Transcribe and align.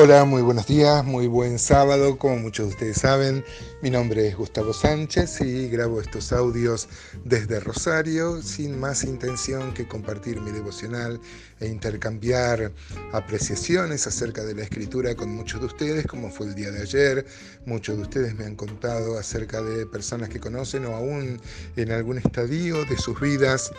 Hola, 0.00 0.24
muy 0.24 0.42
buenos 0.42 0.68
días, 0.68 1.04
muy 1.04 1.26
buen 1.26 1.58
sábado. 1.58 2.18
Como 2.18 2.36
muchos 2.36 2.66
de 2.68 2.72
ustedes 2.74 2.98
saben, 2.98 3.44
mi 3.82 3.90
nombre 3.90 4.28
es 4.28 4.36
Gustavo 4.36 4.72
Sánchez 4.72 5.40
y 5.40 5.68
grabo 5.68 6.00
estos 6.00 6.32
audios 6.32 6.88
desde 7.24 7.58
Rosario 7.58 8.40
sin 8.40 8.78
más 8.78 9.02
intención 9.02 9.74
que 9.74 9.88
compartir 9.88 10.40
mi 10.40 10.52
devocional 10.52 11.20
e 11.58 11.66
intercambiar 11.66 12.70
apreciaciones 13.10 14.06
acerca 14.06 14.44
de 14.44 14.54
la 14.54 14.62
escritura 14.62 15.16
con 15.16 15.34
muchos 15.34 15.58
de 15.62 15.66
ustedes, 15.66 16.06
como 16.06 16.30
fue 16.30 16.46
el 16.46 16.54
día 16.54 16.70
de 16.70 16.82
ayer. 16.82 17.26
Muchos 17.66 17.96
de 17.96 18.02
ustedes 18.02 18.36
me 18.36 18.44
han 18.44 18.54
contado 18.54 19.18
acerca 19.18 19.62
de 19.62 19.84
personas 19.84 20.28
que 20.28 20.38
conocen 20.38 20.86
o 20.86 20.94
aún 20.94 21.40
en 21.74 21.90
algún 21.90 22.18
estadio 22.18 22.84
de 22.84 22.96
sus 22.98 23.20
vidas 23.20 23.72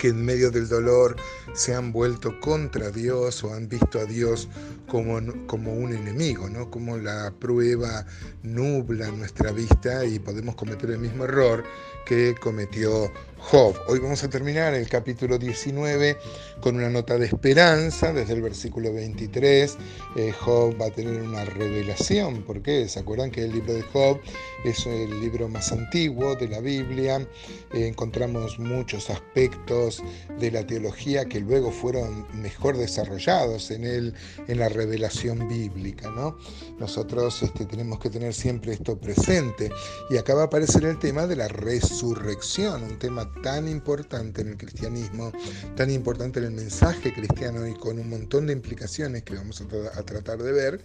que 0.00 0.08
en 0.08 0.24
medio 0.24 0.50
del 0.50 0.66
dolor 0.66 1.14
se 1.52 1.74
han 1.74 1.92
vuelto 1.92 2.40
contra 2.40 2.90
Dios 2.90 3.44
o 3.44 3.52
han 3.52 3.68
visto 3.68 4.00
a 4.00 4.06
Dios 4.06 4.48
como, 4.88 5.20
como 5.46 5.74
un 5.74 5.92
enemigo, 5.92 6.48
¿no? 6.48 6.70
como 6.70 6.96
la 6.96 7.30
prueba 7.38 8.06
nubla 8.42 9.10
nuestra 9.10 9.52
vista 9.52 10.06
y 10.06 10.18
podemos 10.18 10.54
cometer 10.54 10.92
el 10.92 11.00
mismo 11.00 11.24
error 11.24 11.64
que 12.06 12.34
cometió 12.40 13.12
Job. 13.42 13.74
Hoy 13.88 13.98
vamos 13.98 14.22
a 14.22 14.30
terminar 14.30 14.74
el 14.74 14.88
capítulo 14.88 15.38
19 15.38 16.18
con 16.60 16.76
una 16.76 16.90
nota 16.90 17.18
de 17.18 17.26
esperanza 17.26 18.12
desde 18.12 18.34
el 18.34 18.42
versículo 18.42 18.92
23. 18.92 19.76
Eh, 20.16 20.32
Job 20.32 20.80
va 20.80 20.86
a 20.86 20.90
tener 20.90 21.20
una 21.20 21.44
revelación. 21.44 22.42
¿Por 22.42 22.62
qué? 22.62 22.88
¿Se 22.88 23.00
acuerdan 23.00 23.30
que 23.30 23.44
el 23.44 23.52
libro 23.52 23.72
de 23.72 23.82
Job 23.82 24.20
es 24.64 24.86
el 24.86 25.20
libro 25.20 25.48
más 25.48 25.72
antiguo 25.72 26.36
de 26.36 26.48
la 26.48 26.60
Biblia? 26.60 27.26
Eh, 27.72 27.86
encontramos 27.88 28.58
muchos 28.58 29.10
aspectos 29.10 30.02
de 30.38 30.50
la 30.50 30.66
teología 30.66 31.24
que 31.24 31.40
luego 31.40 31.72
fueron 31.72 32.26
mejor 32.40 32.76
desarrollados 32.76 33.70
en, 33.70 33.84
él, 33.84 34.14
en 34.46 34.58
la 34.58 34.68
revelación 34.68 35.48
bíblica. 35.48 36.10
¿no? 36.10 36.36
Nosotros 36.78 37.42
este, 37.42 37.64
tenemos 37.64 37.98
que 37.98 38.10
tener 38.10 38.34
siempre 38.34 38.74
esto 38.74 38.98
presente. 38.98 39.70
Y 40.10 40.18
acá 40.18 40.34
va 40.34 40.42
a 40.42 40.46
aparecer 40.46 40.84
el 40.84 40.98
tema 40.98 41.26
de 41.26 41.36
la 41.36 41.48
resurrección, 41.48 42.84
un 42.84 42.98
tema 42.98 43.29
tan 43.42 43.68
importante 43.68 44.42
en 44.42 44.48
el 44.48 44.56
cristianismo, 44.56 45.32
tan 45.76 45.90
importante 45.90 46.40
en 46.40 46.46
el 46.46 46.50
mensaje 46.52 47.12
cristiano 47.12 47.66
y 47.66 47.74
con 47.74 47.98
un 47.98 48.08
montón 48.08 48.46
de 48.46 48.52
implicaciones 48.52 49.22
que 49.22 49.34
vamos 49.34 49.60
a, 49.60 50.02
tratar 50.02 50.42
de 50.42 50.52
ver, 50.52 50.80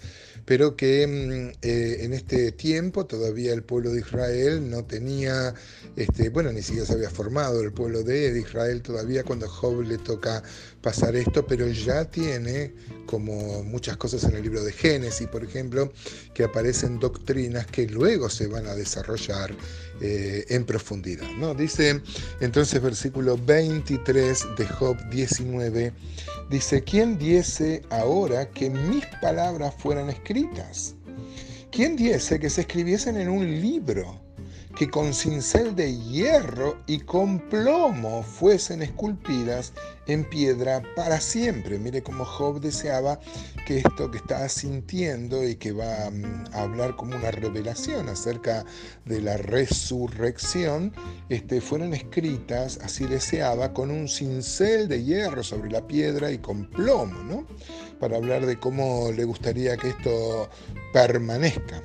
pero 0.45 0.75
que 0.75 1.05
mm, 1.07 1.57
eh, 1.61 1.97
en 2.01 2.13
este 2.13 2.51
tiempo 2.51 3.05
todavía 3.05 3.53
el 3.53 3.63
pueblo 3.63 3.91
de 3.91 3.99
Israel 3.99 4.69
no 4.69 4.85
tenía, 4.85 5.53
este, 5.95 6.29
bueno, 6.29 6.51
ni 6.51 6.61
siquiera 6.61 6.85
se 6.85 6.93
había 6.93 7.09
formado 7.09 7.61
el 7.61 7.73
pueblo 7.73 8.03
de 8.03 8.39
Israel 8.39 8.81
todavía 8.81 9.23
cuando 9.23 9.47
Job 9.47 9.81
le 9.81 9.97
toca 9.97 10.43
pasar 10.81 11.15
esto, 11.15 11.45
pero 11.47 11.67
ya 11.67 12.05
tiene, 12.05 12.73
como 13.05 13.63
muchas 13.63 13.97
cosas 13.97 14.23
en 14.25 14.35
el 14.35 14.43
libro 14.43 14.63
de 14.63 14.71
Génesis, 14.71 15.27
por 15.27 15.43
ejemplo, 15.43 15.91
que 16.33 16.43
aparecen 16.43 16.99
doctrinas 16.99 17.65
que 17.65 17.87
luego 17.87 18.29
se 18.29 18.47
van 18.47 18.67
a 18.67 18.75
desarrollar 18.75 19.55
eh, 20.01 20.45
en 20.49 20.65
profundidad. 20.65 21.29
¿no? 21.37 21.55
Dice 21.55 22.01
entonces 22.41 22.81
versículo 22.81 23.37
23 23.37 24.45
de 24.57 24.67
Job 24.67 24.97
19, 25.09 25.93
dice, 26.49 26.83
¿quién 26.83 27.17
diese 27.17 27.81
ahora 27.89 28.49
que 28.49 28.69
mis 28.69 29.05
palabras 29.21 29.73
fueran 29.77 30.09
escritas? 30.09 30.95
¿Quién 31.71 31.95
diese 31.95 32.39
que 32.39 32.49
se 32.49 32.61
escribiesen 32.61 33.17
en 33.17 33.29
un 33.29 33.45
libro? 33.61 34.24
Que 34.75 34.89
con 34.89 35.13
cincel 35.13 35.73
de 35.73 35.97
hierro 35.97 36.77
y 36.85 36.99
con 36.99 37.39
plomo 37.49 38.23
fuesen 38.23 38.81
esculpidas 38.81 39.71
en 40.07 40.25
piedra 40.29 40.83
para 40.95 41.21
siempre. 41.21 41.79
Mire 41.79 42.03
cómo 42.03 42.25
Job 42.25 42.59
deseaba 42.59 43.19
que 43.65 43.77
esto 43.77 44.11
que 44.11 44.17
estaba 44.17 44.49
sintiendo 44.49 45.47
y 45.47 45.55
que 45.55 45.71
va 45.71 46.09
mm, 46.11 46.53
a 46.53 46.63
hablar 46.63 46.95
como 46.97 47.15
una 47.15 47.31
revelación 47.31 48.09
acerca 48.09 48.65
de 49.05 49.21
la 49.21 49.37
resurrección, 49.37 50.93
este, 51.29 51.61
fueran 51.61 51.93
escritas, 51.93 52.79
así 52.83 53.05
deseaba, 53.05 53.73
con 53.73 53.91
un 53.91 54.09
cincel 54.09 54.89
de 54.89 55.03
hierro 55.03 55.41
sobre 55.41 55.71
la 55.71 55.87
piedra 55.87 56.31
y 56.31 56.37
con 56.37 56.69
plomo, 56.69 57.23
¿no? 57.23 57.47
Para 57.99 58.17
hablar 58.17 58.45
de 58.45 58.59
cómo 58.59 59.11
le 59.11 59.23
gustaría 59.23 59.77
que 59.77 59.89
esto 59.89 60.49
permanezca. 60.91 61.81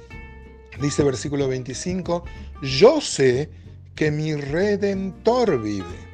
Dice 0.81 1.03
versículo 1.05 1.47
25, 1.47 2.25
yo 2.63 3.01
sé 3.01 3.51
que 3.95 4.11
mi 4.11 4.35
redentor 4.35 5.61
vive 5.61 6.11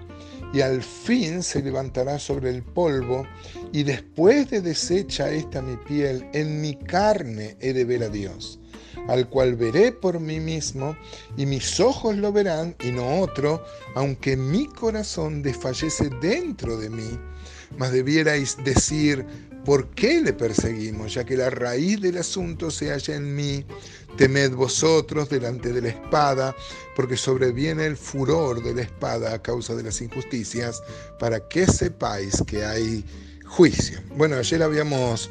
y 0.53 0.61
al 0.61 0.83
fin 0.83 1.43
se 1.43 1.63
levantará 1.63 2.19
sobre 2.19 2.51
el 2.51 2.63
polvo 2.63 3.27
y 3.73 3.85
después 3.85 4.51
de 4.51 4.61
deshecha 4.61 5.31
esta 5.31 5.63
mi 5.63 5.77
piel, 5.77 6.29
en 6.33 6.61
mi 6.61 6.75
carne 6.75 7.57
he 7.61 7.73
de 7.73 7.85
ver 7.85 8.03
a 8.03 8.09
Dios, 8.09 8.59
al 9.07 9.29
cual 9.29 9.55
veré 9.55 9.93
por 9.93 10.19
mí 10.19 10.41
mismo 10.41 10.97
y 11.37 11.47
mis 11.47 11.79
ojos 11.79 12.17
lo 12.17 12.33
verán 12.33 12.75
y 12.83 12.91
no 12.91 13.21
otro, 13.21 13.63
aunque 13.95 14.37
mi 14.37 14.67
corazón 14.67 15.43
desfallece 15.43 16.11
dentro 16.21 16.77
de 16.77 16.91
mí, 16.91 17.19
mas 17.79 17.93
debierais 17.93 18.57
decir, 18.65 19.25
¿por 19.67 19.89
qué 19.89 20.21
le 20.23 20.33
perseguimos? 20.33 21.13
Ya 21.13 21.25
que 21.25 21.37
la 21.37 21.51
raíz 21.51 22.01
del 22.01 22.19
asunto 22.19 22.71
se 22.71 22.91
halla 22.91 23.17
en 23.17 23.35
mí 23.35 23.67
Temed 24.17 24.53
vosotros 24.53 25.29
delante 25.29 25.73
de 25.73 25.83
la 25.83 25.89
espada, 25.89 26.57
porque 26.95 27.19
sobreviene 27.19 27.85
el 27.85 27.97
furor 27.97 28.63
de 28.63 28.75
la 28.75 28.83
espada 28.83 29.35
a 29.35 29.43
causa 29.43 29.75
de 29.75 29.83
las 29.83 30.01
injusticias, 30.01 30.83
para 31.19 31.47
que 31.49 31.67
sepáis 31.67 32.43
que 32.47 32.65
hay 32.65 33.05
juicio. 33.45 34.01
Bueno, 34.17 34.37
ayer 34.37 34.63
habíamos 34.63 35.29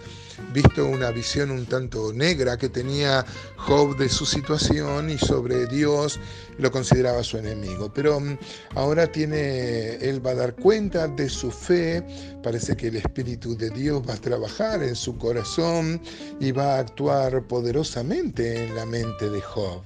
visto 0.54 0.86
una 0.86 1.12
visión 1.12 1.52
un 1.52 1.66
tanto 1.66 2.14
negra 2.14 2.58
que 2.58 2.70
tenía 2.70 3.26
Job 3.58 3.98
de 3.98 4.10
su 4.10 4.26
situación 4.26 5.10
y 5.10 5.18
sobre 5.18 5.66
Dios 5.68 6.20
lo 6.58 6.72
consideraba 6.72 7.24
su 7.24 7.38
enemigo. 7.38 7.92
Pero 7.94 8.20
mm, 8.20 8.38
ahora 8.76 9.08
tiene, 9.08 9.96
él 9.96 10.26
va 10.26 10.32
a 10.32 10.36
dar 10.36 10.56
cuenta 10.56 11.08
de 11.08 11.30
su 11.30 11.52
fe, 11.52 12.04
parece 12.44 12.76
que 12.76 12.88
el 12.88 12.98
Espíritu 12.98 13.56
de 13.58 13.70
Dios 13.70 14.02
va 14.08 14.14
a 14.14 14.22
trabajar 14.22 14.84
en 14.84 14.96
su 14.96 15.18
corazón 15.18 16.02
y 16.40 16.52
va 16.52 16.76
a 16.76 16.80
actuar 16.80 17.44
poderosamente 17.48 18.66
en 18.66 18.76
la 18.76 18.86
mente 18.86 19.30
de 19.30 19.42
Job. 19.42 19.82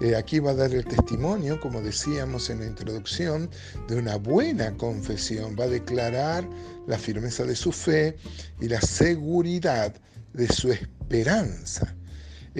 Eh, 0.00 0.14
aquí 0.14 0.38
va 0.38 0.52
a 0.52 0.54
dar 0.54 0.72
el 0.72 0.84
testimonio, 0.84 1.60
como 1.60 1.80
decíamos 1.80 2.50
en 2.50 2.60
la 2.60 2.66
introducción, 2.66 3.50
de 3.88 3.96
una 3.96 4.16
buena 4.16 4.72
confesión, 4.76 5.56
va 5.58 5.64
a 5.64 5.68
declarar 5.68 6.44
la 6.88 6.98
firmeza 6.98 7.44
de 7.44 7.54
su 7.54 7.70
fe 7.70 8.16
y 8.60 8.66
la 8.66 8.80
seguridad 8.80 9.94
de 10.32 10.48
su 10.48 10.72
esperanza. 10.72 11.94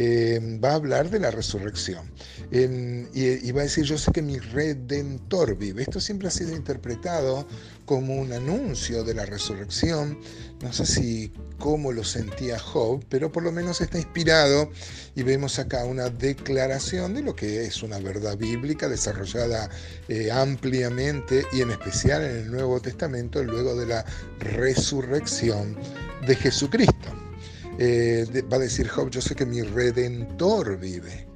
Eh, 0.00 0.60
va 0.62 0.70
a 0.70 0.74
hablar 0.76 1.10
de 1.10 1.18
la 1.18 1.32
resurrección. 1.32 2.08
y, 2.52 3.50
va 3.50 3.62
a 3.62 3.64
decir, 3.64 3.82
yo 3.82 3.98
sé 3.98 4.12
que 4.12 4.22
mi 4.22 4.38
redentor 4.38 5.56
vive. 5.56 5.82
Esto 5.82 5.98
siempre 5.98 6.28
ha 6.28 6.30
sido 6.30 6.54
interpretado 6.54 7.48
como 7.84 8.14
un 8.14 8.32
anuncio 8.32 9.02
de 9.02 9.14
la 9.14 9.26
resurrección. 9.26 10.20
No 10.62 10.72
sé 10.72 10.86
si 10.86 11.32
cómo 11.58 11.90
lo 11.90 12.04
sentía 12.04 12.60
Job, 12.60 13.04
pero 13.08 13.32
por 13.32 13.42
lo 13.42 13.50
menos 13.50 13.80
está 13.80 13.98
inspirado 13.98 14.70
y 15.16 15.24
vemos 15.24 15.58
acá 15.58 15.84
una 15.84 16.10
declaración 16.10 17.14
de 17.14 17.22
lo 17.22 17.34
que 17.34 17.64
es 17.64 17.82
una 17.82 17.98
verdad 17.98 18.36
bíblica 18.36 18.88
desarrollada 18.88 19.68
eh, 20.08 20.30
ampliamente 20.30 21.44
y 21.52 21.62
en 21.62 21.72
especial 21.72 22.22
en 22.22 22.36
el 22.36 22.50
Nuevo 22.52 22.80
Testamento 22.80 23.42
luego 23.42 23.74
de 23.74 23.86
la 23.86 24.04
resurrección 24.38 25.76
de 26.24 26.36
Jesucristo. 26.36 27.27
Eh, 27.78 28.26
va 28.52 28.56
a 28.56 28.60
decir 28.60 28.88
Job, 28.88 29.08
yo 29.10 29.20
sé 29.20 29.36
que 29.36 29.46
mi 29.46 29.62
redentor 29.62 30.78
vive. 30.78 31.27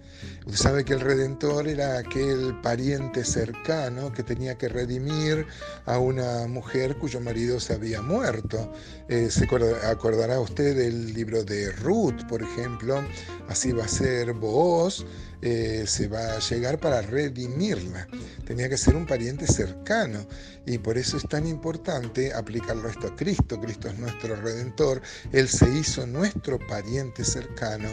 Usted 0.44 0.56
sabe 0.56 0.84
que 0.84 0.94
el 0.94 1.00
Redentor 1.00 1.68
era 1.68 1.98
aquel 1.98 2.60
pariente 2.62 3.24
cercano 3.24 4.12
que 4.12 4.24
tenía 4.24 4.58
que 4.58 4.68
redimir 4.68 5.46
a 5.86 5.98
una 5.98 6.48
mujer 6.48 6.96
cuyo 6.98 7.20
marido 7.20 7.60
se 7.60 7.74
había 7.74 8.02
muerto. 8.02 8.72
Eh, 9.08 9.30
se 9.30 9.44
acordará 9.44 10.40
usted 10.40 10.76
del 10.76 11.14
libro 11.14 11.44
de 11.44 11.70
Ruth, 11.70 12.26
por 12.28 12.42
ejemplo. 12.42 13.04
Así 13.48 13.70
va 13.70 13.84
a 13.84 13.88
ser 13.88 14.32
Booz, 14.32 15.06
eh, 15.42 15.84
se 15.86 16.08
va 16.08 16.34
a 16.34 16.38
llegar 16.40 16.80
para 16.80 17.02
redimirla. 17.02 18.08
Tenía 18.44 18.68
que 18.68 18.76
ser 18.76 18.96
un 18.96 19.06
pariente 19.06 19.46
cercano 19.46 20.26
y 20.66 20.78
por 20.78 20.98
eso 20.98 21.18
es 21.18 21.28
tan 21.28 21.46
importante 21.46 22.34
aplicarlo 22.34 22.88
esto 22.88 23.06
a 23.06 23.14
Cristo. 23.14 23.60
Cristo 23.60 23.88
es 23.88 23.98
nuestro 23.98 24.34
Redentor. 24.34 25.02
Él 25.30 25.48
se 25.48 25.68
hizo 25.70 26.04
nuestro 26.04 26.58
pariente 26.66 27.24
cercano 27.24 27.88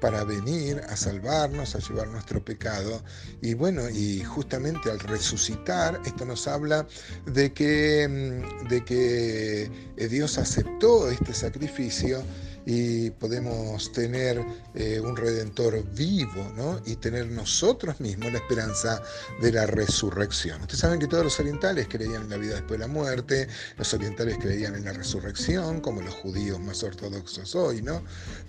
para 0.00 0.24
venir 0.24 0.80
a 0.88 0.96
salvarnos, 0.96 1.74
a 1.74 1.78
llevar 1.78 2.08
nuestro 2.08 2.44
pecado. 2.44 3.02
Y 3.42 3.54
bueno, 3.54 3.88
y 3.88 4.22
justamente 4.24 4.90
al 4.90 5.00
resucitar, 5.00 6.00
esto 6.04 6.24
nos 6.24 6.48
habla 6.48 6.86
de 7.26 7.52
que, 7.52 8.08
mm, 8.08 8.68
de 8.68 8.84
que 8.84 9.70
eh, 9.96 10.08
Dios 10.08 10.38
aceptó 10.38 11.10
este 11.10 11.34
sacrificio 11.34 12.22
y 12.66 13.10
podemos 13.10 13.90
tener 13.92 14.44
eh, 14.74 15.00
un 15.00 15.16
redentor 15.16 15.82
vivo 15.94 16.52
¿no? 16.56 16.80
y 16.84 16.96
tener 16.96 17.26
nosotros 17.26 18.00
mismos 18.00 18.32
la 18.32 18.38
esperanza 18.38 19.02
de 19.40 19.52
la 19.52 19.66
resurrección. 19.66 20.60
Ustedes 20.60 20.80
saben 20.80 21.00
que 21.00 21.06
todos 21.06 21.24
los 21.24 21.40
orientales 21.40 21.88
creían 21.88 22.22
en 22.22 22.30
la 22.30 22.36
vida 22.36 22.54
después 22.54 22.78
de 22.78 22.86
la 22.86 22.92
muerte, 22.92 23.48
los 23.76 23.92
orientales 23.94 24.38
creían 24.38 24.74
en 24.74 24.84
la 24.84 24.92
resurrección, 24.92 25.80
como 25.80 26.02
los 26.02 26.14
judíos 26.14 26.60
más 26.60 26.82
ortodoxos 26.82 27.54
hoy, 27.54 27.82
¿no? 27.82 28.02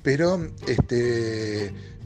Pero 0.03 0.51
este 0.68 1.40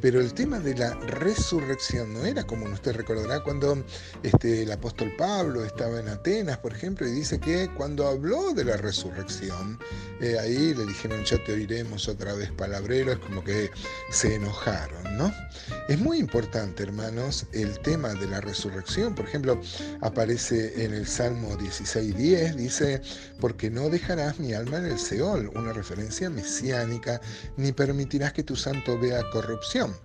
pero 0.02 0.22
el 0.22 0.34
tema 0.34 0.60
de 0.60 0.76
la 0.76 0.94
resurrección 0.94 2.14
no 2.14 2.26
era 2.26 2.46
como 2.46 2.66
usted 2.66 2.96
recordará 2.96 3.42
cuando 3.42 3.84
este, 4.22 4.62
el 4.62 4.72
apóstol 4.72 5.12
Pablo 5.18 5.66
estaba 5.66 6.00
en 6.00 6.10
Atenas, 6.10 6.60
por 6.60 6.74
ejemplo, 6.74 7.08
y 7.08 7.12
dice 7.12 7.40
que 7.40 7.70
cuando 7.76 8.08
habló 8.08 8.54
de 8.54 8.66
la 8.66 8.78
resurrección, 8.78 9.80
eh, 10.22 10.38
ahí 10.40 10.74
le 10.76 10.86
dijeron 10.86 11.24
ya 11.24 11.44
te 11.44 11.54
oiremos 11.54 12.08
otra 12.08 12.34
vez 12.34 12.52
palabreros, 12.52 13.18
como 13.20 13.44
que 13.44 13.72
se 14.12 14.36
enojaron, 14.36 15.18
¿no? 15.18 15.34
Es 15.88 16.00
muy 16.00 16.20
importante, 16.20 16.84
hermanos, 16.84 17.48
el 17.54 17.80
tema 17.80 18.14
de 18.14 18.28
la 18.28 18.42
resurrección. 18.42 19.16
Por 19.16 19.26
ejemplo, 19.26 19.60
aparece 20.02 20.84
en 20.84 20.94
el 20.94 21.08
Salmo 21.08 21.58
16.10, 21.58 22.56
dice, 22.56 23.02
porque 23.40 23.70
no 23.70 23.90
dejarás 23.90 24.40
mi 24.40 24.54
alma 24.54 24.78
en 24.78 24.86
el 24.86 25.00
Seol, 25.00 25.52
una 25.56 25.74
referencia 25.74 26.30
mesiánica, 26.30 27.22
ni 27.58 27.72
permitirás 27.72 28.34
que 28.34 28.44
tu 28.44 28.56
santo 28.56 29.00
vea 29.00 29.25
corrupción. 29.32 29.96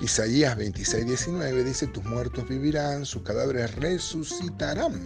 Isaías 0.00 0.56
26, 0.56 1.06
19 1.06 1.64
dice, 1.64 1.86
tus 1.86 2.04
muertos 2.04 2.48
vivirán, 2.48 3.06
sus 3.06 3.22
cadáveres 3.22 3.74
resucitarán. 3.76 5.00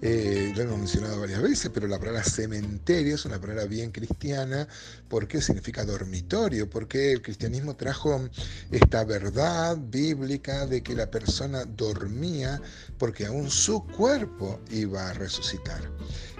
Eh, 0.00 0.52
lo 0.54 0.62
hemos 0.62 0.78
mencionado 0.78 1.20
varias 1.20 1.42
veces, 1.42 1.70
pero 1.74 1.88
la 1.88 1.98
palabra 1.98 2.22
cementerio 2.22 3.16
es 3.16 3.24
una 3.24 3.40
palabra 3.40 3.64
bien 3.64 3.90
cristiana 3.90 4.68
porque 5.08 5.42
significa 5.42 5.84
dormitorio, 5.84 6.70
porque 6.70 7.12
el 7.12 7.20
cristianismo 7.20 7.74
trajo 7.74 8.28
esta 8.70 9.04
verdad 9.04 9.76
bíblica 9.76 10.66
de 10.66 10.82
que 10.82 10.94
la 10.94 11.10
persona 11.10 11.64
dormía 11.64 12.60
porque 12.98 13.26
aún 13.26 13.50
su 13.50 13.84
cuerpo 13.86 14.60
iba 14.70 15.10
a 15.10 15.14
resucitar. 15.14 15.80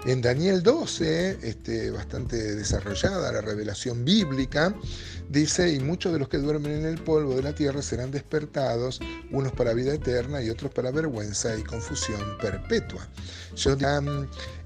En 0.05 0.21
Daniel 0.21 0.63
12, 0.63 1.39
este, 1.41 1.91
bastante 1.91 2.55
desarrollada 2.55 3.33
la 3.33 3.41
revelación 3.41 4.05
bíblica, 4.05 4.73
dice, 5.29 5.73
y 5.73 5.79
muchos 5.79 6.13
de 6.13 6.19
los 6.19 6.29
que 6.29 6.37
duermen 6.37 6.58
en 6.65 6.85
el 6.85 6.97
polvo 7.01 7.35
de 7.35 7.43
la 7.43 7.53
tierra 7.53 7.81
serán 7.81 8.11
despertados, 8.11 8.99
unos 9.31 9.51
para 9.53 9.73
vida 9.73 9.93
eterna 9.93 10.41
y 10.41 10.49
otros 10.49 10.71
para 10.71 10.91
vergüenza 10.91 11.55
y 11.57 11.63
confusión 11.63 12.21
perpetua. 12.41 13.07
Yo, 13.55 13.75
la 13.75 14.01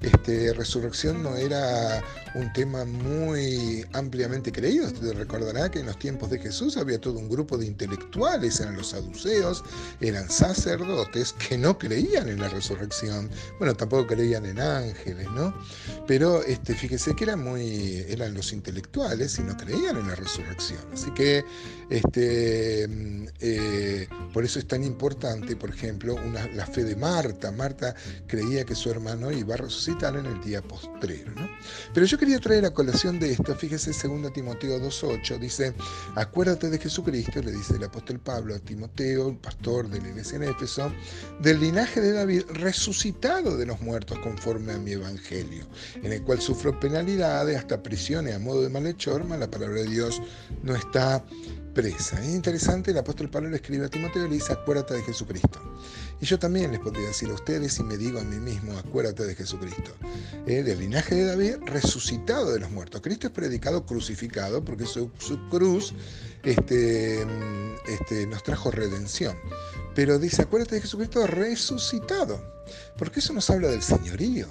este, 0.02 0.52
resurrección 0.52 1.22
no 1.22 1.36
era 1.36 2.02
un 2.34 2.52
tema 2.52 2.84
muy 2.84 3.84
ampliamente 3.92 4.52
creído. 4.52 4.86
Usted 4.86 5.14
recordará 5.14 5.70
que 5.70 5.80
en 5.80 5.86
los 5.86 5.98
tiempos 5.98 6.30
de 6.30 6.38
Jesús 6.38 6.76
había 6.76 7.00
todo 7.00 7.18
un 7.18 7.28
grupo 7.28 7.56
de 7.56 7.66
intelectuales, 7.66 8.60
eran 8.60 8.76
los 8.76 8.88
saduceos, 8.88 9.64
eran 10.00 10.30
sacerdotes 10.30 11.32
que 11.32 11.56
no 11.56 11.78
creían 11.78 12.28
en 12.28 12.40
la 12.40 12.48
resurrección. 12.48 13.30
Bueno, 13.58 13.74
tampoco 13.74 14.06
creían 14.08 14.46
en 14.46 14.60
ángeles, 14.60 15.30
¿no? 15.30 15.54
Pero 16.06 16.42
este, 16.42 16.74
fíjese 16.74 17.14
que 17.14 17.24
eran 17.24 17.42
muy, 17.42 18.04
eran 18.08 18.34
los 18.34 18.52
intelectuales 18.52 19.38
y 19.38 19.42
no 19.42 19.56
creían 19.56 19.96
en 19.96 20.08
la 20.08 20.14
resurrección. 20.14 20.80
Así 20.92 21.10
que 21.14 21.44
este, 21.90 22.84
eh, 23.40 24.08
por 24.32 24.44
eso 24.44 24.58
es 24.58 24.66
tan 24.66 24.84
importante, 24.84 25.56
por 25.56 25.70
ejemplo, 25.70 26.16
la 26.54 26.66
fe 26.66 26.84
de 26.84 26.96
Marta. 26.96 27.50
Marta 27.52 27.94
creía 28.26 28.64
que 28.64 28.74
su 28.74 28.90
hermano 28.90 29.30
iba 29.30 29.54
a 29.54 29.58
resucitar 29.58 30.16
en 30.16 30.26
el 30.26 30.40
día 30.42 30.62
postrero. 30.62 31.32
¿no? 31.34 31.48
Pero 31.92 32.06
yo 32.06 32.18
quería 32.18 32.38
traer 32.38 32.64
a 32.64 32.70
colación 32.72 33.18
de 33.18 33.32
esto, 33.32 33.54
fíjese 33.54 33.90
2 33.90 34.32
Timoteo 34.32 34.78
2.8, 34.78 35.38
dice, 35.38 35.74
acuérdate 36.14 36.70
de 36.70 36.78
Jesucristo, 36.78 37.42
le 37.42 37.52
dice 37.52 37.76
el 37.76 37.84
apóstol 37.84 38.18
Pablo 38.18 38.54
a 38.54 38.58
Timoteo, 38.58 39.28
el 39.30 39.36
pastor 39.36 39.88
de 39.88 40.00
la 40.00 40.08
iglesia 40.08 40.36
en 40.36 40.44
Éfeso, 40.44 40.92
del 41.40 41.60
linaje 41.60 42.00
de 42.00 42.12
David, 42.12 42.42
resucitado 42.48 43.56
de 43.56 43.66
los 43.66 43.80
muertos 43.80 44.18
conforme 44.20 44.72
a 44.72 44.78
mi 44.78 44.92
evangelio, 44.92 45.66
en 46.02 46.12
el 46.12 46.22
cual 46.22 46.40
sufro 46.40 46.78
penalidades, 46.78 47.56
hasta 47.56 47.82
prisiones 47.82 48.34
a 48.34 48.38
modo 48.38 48.62
de 48.62 48.68
malhechor, 48.68 49.24
mas 49.24 49.38
la 49.38 49.50
palabra 49.50 49.82
de 49.82 49.88
Dios 49.88 50.20
no 50.62 50.74
está 50.74 51.24
presa. 51.74 52.22
Es 52.22 52.34
interesante, 52.34 52.92
el 52.92 52.98
apóstol 52.98 53.28
Pablo 53.28 53.50
le 53.50 53.56
escribe 53.56 53.86
a 53.86 53.88
Timoteo 53.88 54.26
y 54.26 54.28
le 54.28 54.34
dice, 54.36 54.52
acuérdate 54.52 54.94
de 54.94 55.02
Jesucristo. 55.02 55.60
Y 56.20 56.26
yo 56.26 56.38
también 56.38 56.70
les 56.70 56.80
podría 56.80 57.08
decir 57.08 57.28
a 57.28 57.34
ustedes 57.34 57.78
y 57.78 57.82
me 57.82 57.96
digo 57.96 58.20
a 58.20 58.24
mí 58.24 58.36
mismo, 58.36 58.78
acuérdate 58.78 59.24
de 59.24 59.34
Jesucristo. 59.34 59.90
Eh, 60.46 60.62
del 60.62 60.78
linaje 60.78 61.16
de 61.16 61.24
David, 61.24 61.56
resucitado 61.66 62.52
de 62.52 62.60
los 62.60 62.70
muertos. 62.70 63.00
Cristo 63.00 63.26
es 63.26 63.32
predicado 63.32 63.84
crucificado 63.84 64.64
porque 64.64 64.86
su, 64.86 65.10
cruz 65.50 65.92
este, 66.44 67.26
este, 67.88 68.26
nos 68.28 68.42
trajo 68.42 68.70
redención. 68.70 69.36
Pero 69.94 70.18
dice, 70.18 70.42
acuérdate 70.42 70.76
de 70.76 70.80
Jesucristo 70.82 71.26
resucitado. 71.26 72.40
Porque 72.96 73.20
eso 73.20 73.32
nos 73.32 73.48
habla 73.50 73.68
del 73.68 73.82
señorío 73.82 74.46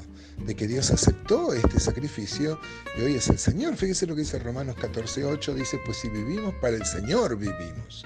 de 0.45 0.55
que 0.55 0.67
Dios 0.67 0.91
aceptó 0.91 1.53
este 1.53 1.79
sacrificio 1.79 2.59
y 2.97 3.01
hoy 3.01 3.15
es 3.15 3.29
el 3.29 3.37
Señor. 3.37 3.75
Fíjese 3.75 4.07
lo 4.07 4.15
que 4.15 4.21
dice 4.21 4.39
Romanos 4.39 4.75
14:8, 4.77 5.53
dice, 5.53 5.79
pues 5.85 5.97
si 5.97 6.09
vivimos 6.09 6.53
para 6.55 6.75
el 6.75 6.85
Señor, 6.85 7.37
vivimos. 7.37 8.05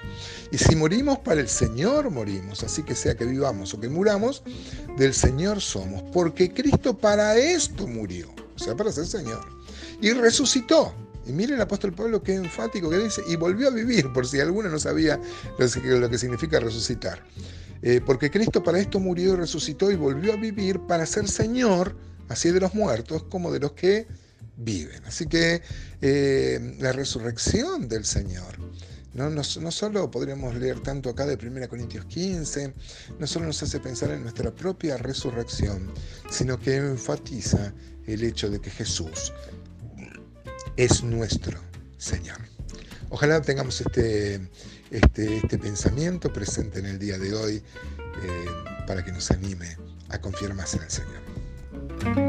Y 0.50 0.58
si 0.58 0.76
morimos 0.76 1.18
para 1.20 1.40
el 1.40 1.48
Señor, 1.48 2.10
morimos. 2.10 2.62
Así 2.62 2.82
que 2.82 2.94
sea 2.94 3.16
que 3.16 3.24
vivamos 3.24 3.74
o 3.74 3.80
que 3.80 3.88
muramos, 3.88 4.42
del 4.96 5.14
Señor 5.14 5.60
somos. 5.60 6.02
Porque 6.12 6.52
Cristo 6.52 6.96
para 6.96 7.36
esto 7.36 7.86
murió, 7.86 8.28
o 8.54 8.58
sea, 8.58 8.76
para 8.76 8.92
ser 8.92 9.06
Señor. 9.06 9.46
Y 10.00 10.12
resucitó. 10.12 10.94
Y 11.28 11.32
mire 11.32 11.54
el 11.54 11.60
apóstol 11.60 11.92
Pablo 11.92 12.22
qué 12.22 12.34
enfático 12.34 12.88
que 12.88 12.98
dice, 12.98 13.22
y 13.28 13.36
volvió 13.36 13.68
a 13.68 13.70
vivir, 13.70 14.12
por 14.12 14.26
si 14.26 14.40
alguno 14.40 14.68
no 14.68 14.78
sabía 14.78 15.20
lo 15.84 16.10
que 16.10 16.18
significa 16.18 16.58
resucitar. 16.58 17.22
Eh, 17.82 18.00
porque 18.04 18.30
Cristo 18.30 18.62
para 18.62 18.80
esto 18.80 18.98
murió 18.98 19.34
y 19.34 19.36
resucitó 19.36 19.90
y 19.90 19.96
volvió 19.96 20.32
a 20.32 20.36
vivir 20.36 20.80
para 20.80 21.06
ser 21.06 21.28
Señor 21.28 21.94
así 22.28 22.50
de 22.50 22.60
los 22.60 22.74
muertos 22.74 23.24
como 23.24 23.52
de 23.52 23.60
los 23.60 23.72
que 23.72 24.06
viven. 24.56 25.04
Así 25.04 25.26
que 25.26 25.62
eh, 26.00 26.76
la 26.80 26.92
resurrección 26.92 27.88
del 27.88 28.04
Señor, 28.04 28.58
no, 29.14 29.30
no, 29.30 29.42
solo 29.42 30.10
podríamos 30.10 30.54
leer 30.54 30.80
tanto 30.80 31.10
acá 31.10 31.26
de 31.26 31.34
1 31.34 31.68
Corintios 31.68 32.04
15, 32.06 32.74
no 33.18 33.26
solo 33.26 33.46
nos 33.46 33.62
hace 33.62 33.80
pensar 33.80 34.10
en 34.10 34.22
nuestra 34.22 34.54
propia 34.54 34.96
resurrección, 34.96 35.90
sino 36.30 36.58
que 36.58 36.76
enfatiza 36.76 37.72
el 38.06 38.22
hecho 38.22 38.50
de 38.50 38.60
que 38.60 38.70
Jesús 38.70 39.32
es 40.78 41.02
nuestro 41.02 41.58
Señor. 41.98 42.38
Ojalá 43.10 43.42
tengamos 43.42 43.80
este, 43.80 44.36
este, 44.90 45.38
este 45.38 45.58
pensamiento 45.58 46.32
presente 46.32 46.78
en 46.78 46.86
el 46.86 46.98
día 47.00 47.18
de 47.18 47.34
hoy 47.34 47.56
eh, 47.56 48.46
para 48.86 49.04
que 49.04 49.10
nos 49.10 49.30
anime 49.32 49.76
a 50.08 50.20
confiar 50.20 50.54
más 50.54 50.74
en 50.74 50.82
el 50.82 50.90
Señor. 50.90 52.27